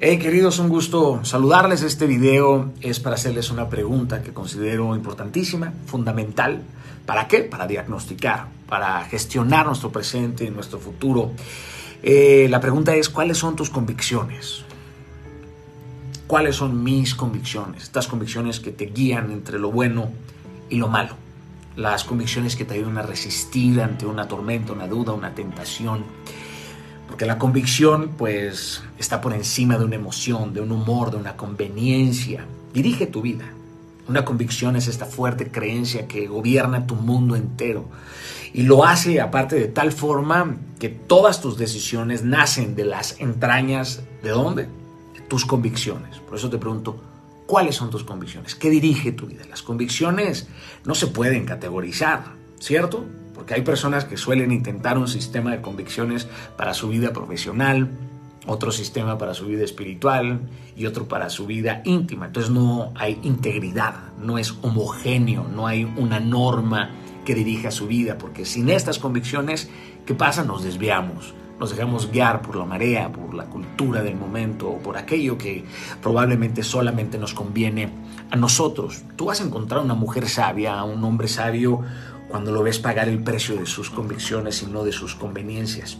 [0.00, 1.82] Hey queridos, un gusto saludarles.
[1.82, 6.62] Este video es para hacerles una pregunta que considero importantísima, fundamental.
[7.06, 7.44] ¿Para qué?
[7.44, 11.30] Para diagnosticar, para gestionar nuestro presente y nuestro futuro.
[12.02, 14.64] Eh, la pregunta es, ¿cuáles son tus convicciones?
[16.26, 17.84] ¿Cuáles son mis convicciones?
[17.84, 20.10] Estas convicciones que te guían entre lo bueno
[20.68, 21.14] y lo malo.
[21.76, 26.04] Las convicciones que te ayudan a resistir ante una tormenta, una duda, una tentación
[27.08, 31.36] porque la convicción, pues, está por encima de una emoción, de un humor, de una
[31.36, 32.44] conveniencia.
[32.72, 33.46] Dirige tu vida.
[34.08, 37.88] Una convicción es esta fuerte creencia que gobierna tu mundo entero.
[38.52, 44.02] Y lo hace aparte de tal forma que todas tus decisiones nacen de las entrañas.
[44.22, 44.64] ¿De dónde?
[45.14, 46.18] De tus convicciones.
[46.20, 47.00] Por eso te pregunto,
[47.46, 48.54] ¿cuáles son tus convicciones?
[48.54, 49.44] ¿Qué dirige tu vida?
[49.48, 50.46] Las convicciones
[50.84, 52.24] no se pueden categorizar,
[52.58, 53.04] ¿cierto?
[53.48, 57.88] Porque hay personas que suelen intentar un sistema de convicciones para su vida profesional,
[58.46, 60.40] otro sistema para su vida espiritual
[60.76, 62.26] y otro para su vida íntima.
[62.26, 66.90] Entonces no hay integridad, no es homogéneo, no hay una norma
[67.24, 69.70] que dirija su vida, porque sin estas convicciones,
[70.04, 70.44] ¿qué pasa?
[70.44, 74.98] Nos desviamos, nos dejamos guiar por la marea, por la cultura del momento o por
[74.98, 75.64] aquello que
[76.02, 77.88] probablemente solamente nos conviene
[78.30, 79.04] a nosotros.
[79.16, 81.80] Tú vas a encontrar una mujer sabia, un hombre sabio
[82.28, 85.98] cuando lo ves pagar el precio de sus convicciones y no de sus conveniencias.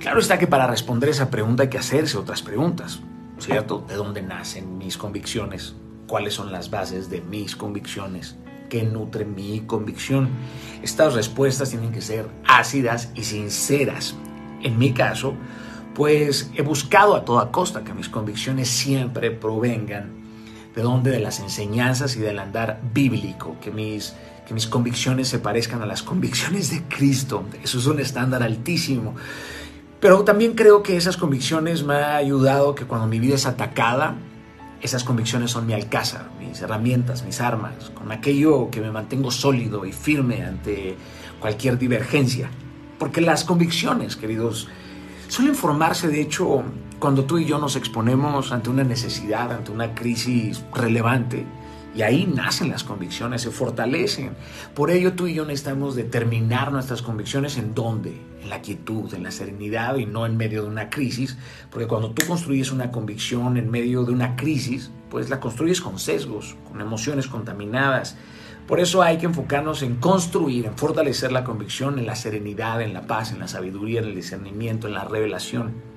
[0.00, 3.00] Claro está que para responder esa pregunta hay que hacerse otras preguntas,
[3.38, 3.84] ¿cierto?
[3.88, 5.74] ¿De dónde nacen mis convicciones?
[6.06, 8.36] ¿Cuáles son las bases de mis convicciones?
[8.70, 10.28] ¿Qué nutre mi convicción?
[10.82, 14.14] Estas respuestas tienen que ser ácidas y sinceras.
[14.62, 15.34] En mi caso,
[15.94, 20.12] pues he buscado a toda costa que mis convicciones siempre provengan
[20.74, 24.14] de donde de las enseñanzas y del andar bíblico, que mis
[24.46, 27.44] que mis convicciones se parezcan a las convicciones de Cristo.
[27.62, 29.14] Eso es un estándar altísimo.
[30.00, 34.14] Pero también creo que esas convicciones me han ayudado que cuando mi vida es atacada,
[34.80, 39.84] esas convicciones son mi alcázar, mis herramientas, mis armas, con aquello que me mantengo sólido
[39.84, 40.96] y firme ante
[41.40, 42.48] cualquier divergencia.
[42.98, 44.68] Porque las convicciones, queridos,
[45.28, 46.62] suelen formarse, de hecho,
[47.00, 51.44] cuando tú y yo nos exponemos ante una necesidad, ante una crisis relevante
[51.96, 54.36] y ahí nacen las convicciones, se fortalecen.
[54.74, 59.22] Por ello tú y yo necesitamos determinar nuestras convicciones en dónde, en la quietud, en
[59.22, 61.38] la serenidad y no en medio de una crisis,
[61.70, 65.98] porque cuando tú construyes una convicción en medio de una crisis, pues la construyes con
[65.98, 68.16] sesgos, con emociones contaminadas.
[68.68, 72.92] Por eso hay que enfocarnos en construir, en fortalecer la convicción, en la serenidad, en
[72.92, 75.95] la paz, en la sabiduría, en el discernimiento, en la revelación.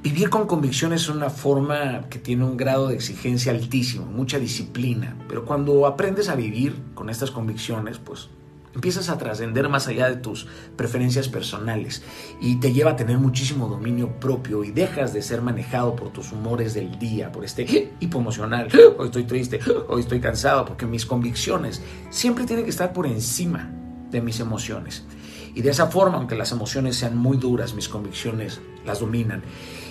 [0.00, 5.16] Vivir con convicción es una forma que tiene un grado de exigencia altísimo, mucha disciplina,
[5.28, 8.28] pero cuando aprendes a vivir con estas convicciones, pues
[8.72, 12.04] empiezas a trascender más allá de tus preferencias personales
[12.40, 16.30] y te lleva a tener muchísimo dominio propio y dejas de ser manejado por tus
[16.30, 19.58] humores del día, por este hipoemocional, hoy estoy triste,
[19.88, 23.68] hoy estoy cansado, porque mis convicciones siempre tienen que estar por encima
[24.12, 25.04] de mis emociones.
[25.58, 29.42] Y de esa forma, aunque las emociones sean muy duras, mis convicciones las dominan.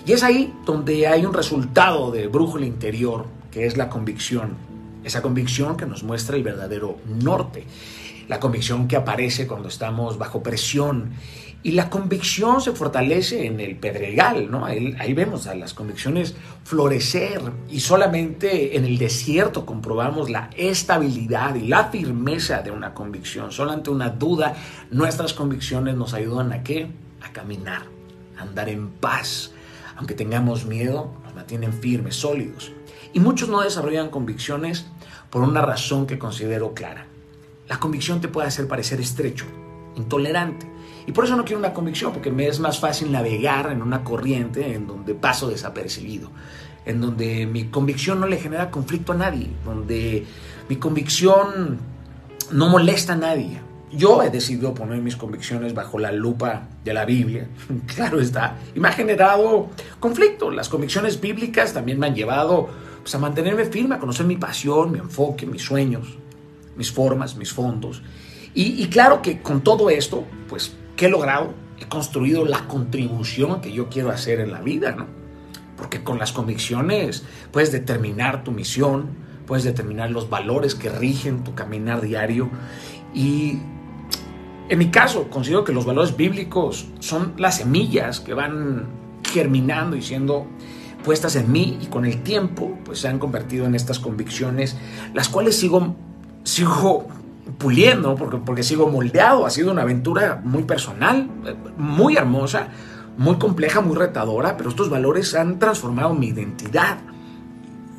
[0.05, 4.55] Y es ahí donde hay un resultado de brújula interior, que es la convicción.
[5.03, 7.66] Esa convicción que nos muestra el verdadero norte.
[8.29, 11.11] La convicción que aparece cuando estamos bajo presión
[11.63, 14.66] y la convicción se fortalece en el pedregal, ¿no?
[14.66, 21.67] Ahí, vemos a las convicciones florecer y solamente en el desierto comprobamos la estabilidad y
[21.67, 23.51] la firmeza de una convicción.
[23.51, 24.56] Solo ante una duda,
[24.91, 26.88] nuestras convicciones nos ayudan a qué?
[27.22, 27.84] A caminar,
[28.38, 29.51] a andar en paz.
[29.97, 32.72] Aunque tengamos miedo, nos mantienen firmes, sólidos.
[33.13, 34.85] Y muchos no desarrollan convicciones
[35.31, 37.07] por una razón que considero clara.
[37.67, 39.46] La convicción te puede hacer parecer estrecho,
[39.97, 40.78] intolerante
[41.08, 44.03] y por eso no quiero una convicción, porque me es más fácil navegar en una
[44.03, 46.30] corriente en donde paso desapercibido,
[46.85, 50.25] en donde mi convicción no le genera conflicto a nadie, donde
[50.68, 51.80] mi convicción
[52.52, 53.62] no molesta a nadie.
[53.90, 57.47] Yo he decidido poner mis convicciones bajo la lupa de la Biblia,
[57.96, 59.69] claro está, y me ha generado
[60.02, 60.52] conflicto.
[60.52, 62.67] Las convicciones bíblicas también me han llevado
[63.02, 66.17] pues, a mantenerme firme, a conocer mi pasión, mi enfoque, mis sueños,
[66.76, 68.03] mis formas, mis fondos.
[68.59, 71.53] Y, claro que con todo esto, pues ¿Qué he logrado?
[71.79, 75.05] He construido la contribución que yo quiero hacer en la vida, ¿no?
[75.77, 79.09] Porque con las convicciones puedes determinar tu misión,
[79.45, 82.49] puedes determinar los valores que rigen tu caminar diario
[83.13, 83.59] y
[84.69, 88.87] en mi caso considero que los valores bíblicos son las semillas que van
[89.31, 90.47] germinando y siendo
[91.03, 94.75] puestas en mí y con el tiempo pues se han convertido en estas convicciones
[95.13, 95.95] las cuales sigo
[96.43, 97.07] sigo
[97.58, 99.46] puliendo, porque, porque sigo moldeado.
[99.46, 101.29] Ha sido una aventura muy personal,
[101.78, 102.70] muy hermosa,
[103.17, 106.99] muy compleja, muy retadora, pero estos valores han transformado mi identidad.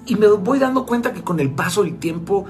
[0.07, 2.47] Y me voy dando cuenta que con el paso del tiempo,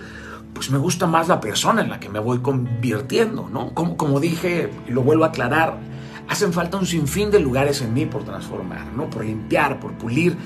[0.53, 3.75] pues me gusta más la persona en la que me voy convirtiendo, ¿no?
[3.75, 5.79] Como, como dije, lo vuelvo a aclarar,
[6.29, 9.09] hacen falta un sinfín de lugares en mí por transformar, ¿no?
[9.09, 10.37] Por limpiar, por pulir,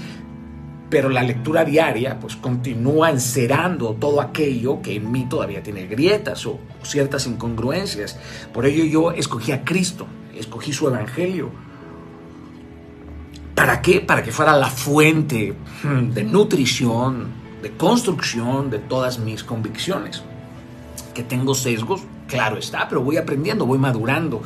[0.93, 6.45] pero la lectura diaria pues continúa encerando todo aquello que en mí todavía tiene grietas
[6.45, 8.19] o, ciertas incongruencias.
[8.53, 10.07] Por ello yo escogí a Cristo,
[10.37, 11.49] escogí su evangelio.
[13.55, 14.03] ¿Para qué?
[14.03, 17.29] Para que fuera la fuente hmm, de nutrición,
[17.63, 20.23] de construcción de todas mis convicciones.
[21.15, 24.43] Que tengo sesgos, claro está, pero voy aprendiendo, voy madurando,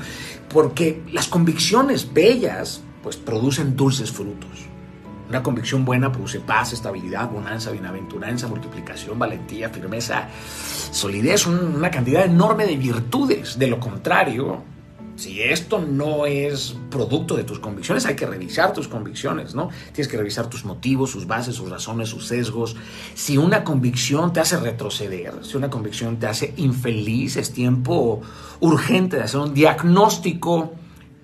[0.49, 4.76] porque las convicciones bellas pues producen dulces frutos.
[5.29, 10.29] Una convicción buena produce paz, estabilidad, bonanza, bienaventuranza, multiplicación, valentía, firmeza,
[10.93, 13.59] solidez, una cantidad enorme de virtudes.
[13.59, 14.63] De lo contrario,
[15.17, 19.71] si esto no es producto de tus convicciones, hay que revisar tus convicciones, ¿no?
[19.93, 22.77] Tienes que revisar tus motivos, sus bases, sus razones, sus sesgos.
[23.15, 28.21] Si una convicción te hace retroceder, si una convicción te hace infeliz, es tiempo
[28.61, 30.75] urgente de hacer un diagnóstico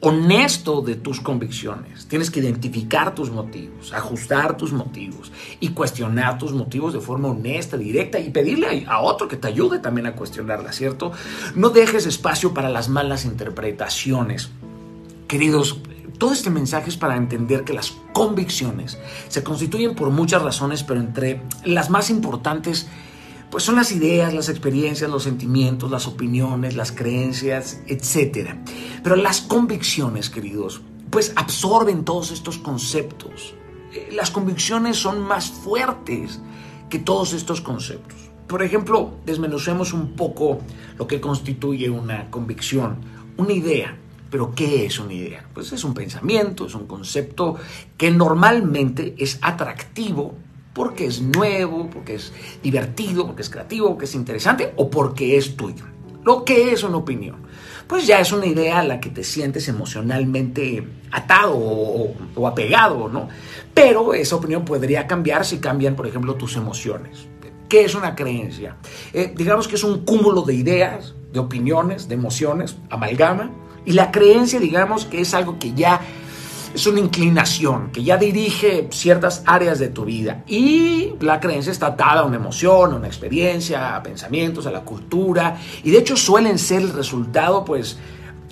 [0.05, 2.07] honesto de tus convicciones.
[2.07, 7.77] Tienes que identificar tus motivos, ajustar tus motivos y cuestionar tus motivos de forma honesta,
[7.77, 11.13] directa y pedirle a otro que te ayude también a cuestionarla, ¿cierto?
[11.55, 14.51] No dejes espacio para las malas interpretaciones.
[15.29, 15.79] Queridos,
[16.19, 20.99] todo este mensaje es para entender que las convicciones se constituyen por muchas razones, pero
[20.99, 22.89] entre las más importantes
[23.53, 28.55] pues son las ideas, las experiencias, los sentimientos, las opiniones, las creencias, etc.
[29.05, 33.53] Pero las convicciones, queridos, pues absorben todos estos conceptos.
[33.93, 36.41] Eh, las convicciones son más fuertes
[36.89, 38.31] que todos estos conceptos.
[38.47, 40.61] Por ejemplo, desmenucemos un poco
[40.97, 42.97] lo que constituye una convicción,
[43.37, 43.99] una idea.
[44.31, 45.47] Pero ¿qué es una idea?
[45.53, 47.57] Pues es un pensamiento, es un concepto
[47.99, 50.37] que normalmente es atractivo
[50.73, 52.33] porque es nuevo, porque es
[52.63, 55.85] divertido, porque es creativo, porque es interesante o porque es tuyo.
[56.25, 57.37] Lo que es una opinión,
[57.87, 63.29] pues ya es una idea a la que te sientes emocionalmente atado o, apegado, ¿no?
[63.75, 67.27] Pero esa opinión podría cambiar si cambian, por ejemplo, tus emociones.
[67.69, 68.77] ¿Qué es una creencia?
[69.13, 73.51] Eh, digamos que es un cúmulo de ideas, de opiniones, de emociones, amalgama.
[73.85, 76.01] Y la creencia, digamos que es algo que ya
[76.75, 81.89] es una inclinación que ya dirige ciertas áreas de tu vida y la creencia está
[81.89, 86.17] atada a una emoción, a una experiencia, a pensamientos, a la cultura y de hecho
[86.17, 87.99] suelen ser el resultado pues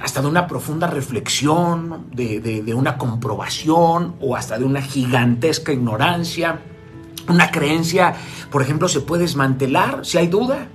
[0.00, 6.60] hasta de una profunda reflexión, de, de una comprobación o hasta de una gigantesca ignorancia.
[7.28, 8.14] Una creencia,
[8.50, 10.68] por ejemplo, se puede desmantelar si hay duda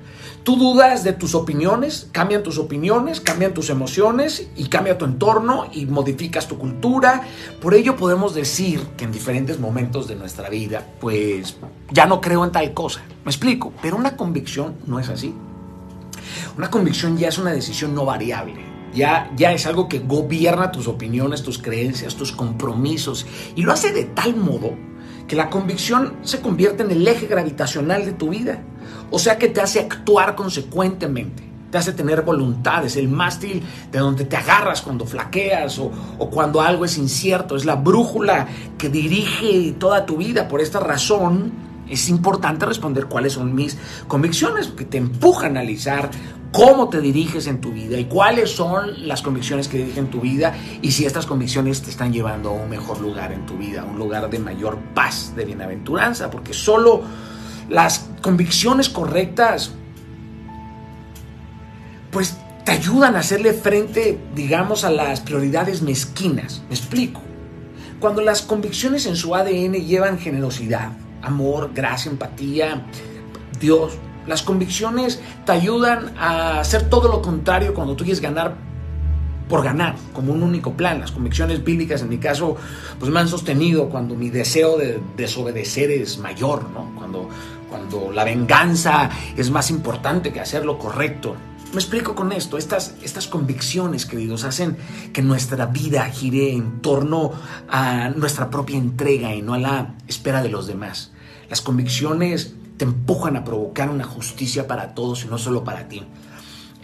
[0.45, 5.65] Tú dudas de tus opiniones, cambian tus opiniones, cambian tus emociones y cambia tu entorno
[5.73, 7.23] y modificas tu cultura.
[7.59, 11.57] Por ello podemos decir que en diferentes momentos de nuestra vida, pues
[11.89, 13.01] ya no creo en tal cosa.
[13.23, 15.33] Me explico, pero una convicción no es así.
[16.55, 18.63] Una convicción ya es una decisión no variable.
[18.93, 23.25] Ya, ya, es algo que gobierna tus opiniones, tus creencias, tus compromisos
[23.55, 24.77] y lo hace de tal modo
[25.27, 28.59] que la convicción se convierte en el eje gravitacional de tu vida.
[29.11, 34.25] O sea que te hace actuar consecuentemente, te hace tener voluntades, el mástil de donde
[34.25, 39.75] te agarras cuando flaqueas o, o cuando algo es incierto, es la brújula que dirige
[39.79, 40.47] toda tu vida.
[40.47, 43.77] Por esta razón es importante responder cuáles son mis
[44.07, 46.09] convicciones, que te empuja a analizar
[46.51, 50.55] cómo te diriges en tu vida y cuáles son las convicciones que dirigen tu vida
[50.81, 53.97] y si estas convicciones te están llevando a un mejor lugar en tu vida, un
[53.97, 57.01] lugar de mayor paz, de bienaventuranza, porque solo
[57.69, 59.73] las convicciones correctas
[62.11, 66.63] pues te ayudan a hacerle frente, digamos, a las prioridades mezquinas.
[66.69, 67.21] Me explico.
[67.99, 70.93] Cuando las convicciones en su ADN llevan generosidad,
[71.25, 72.85] amor, gracia, empatía,
[73.59, 78.55] Dios, las convicciones te ayudan a hacer todo lo contrario cuando tú quieres ganar
[79.47, 80.99] por ganar, como un único plan.
[80.99, 82.57] Las convicciones bíblicas, en mi caso,
[82.99, 86.93] pues me han sostenido cuando mi deseo de desobedecer es mayor, ¿no?
[86.95, 87.29] Cuando,
[87.69, 91.35] cuando la venganza es más importante que hacer lo correcto.
[91.73, 94.77] Me explico con esto, estas, estas convicciones, queridos, hacen
[95.11, 97.33] que nuestra vida gire en torno
[97.67, 101.11] a nuestra propia entrega y no a la espera de los demás.
[101.49, 106.03] Las convicciones te empujan a provocar una justicia para todos y no solo para ti.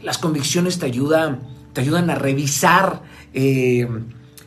[0.02, 1.42] Las convicciones te ayudan,
[1.74, 3.04] te ayudan a revisar
[3.34, 3.88] eh,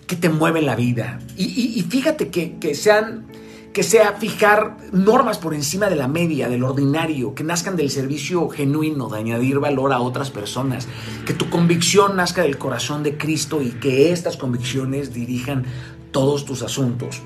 [0.07, 1.21] qué te mueve la vida.
[1.37, 3.27] Y, fíjate que, que, sean,
[3.73, 8.49] que sea fijar normas por encima de la media, del ordinario, que nazcan del servicio
[8.49, 10.89] genuino, de añadir valor a otras personas,
[11.27, 15.65] que tu convicción nazca del corazón de Cristo y que estas convicciones dirijan
[16.11, 17.23] todos tus asuntos.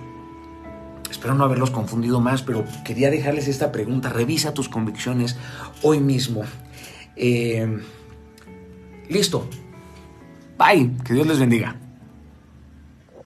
[1.10, 4.08] Espero no haberlos confundido más, pero quería dejarles esta pregunta.
[4.08, 5.36] Revisa tus convicciones
[5.82, 6.42] hoy mismo.
[7.16, 7.80] Eh,
[9.08, 9.48] listo.
[10.58, 10.90] Bye.
[11.04, 11.76] Que Dios les bendiga.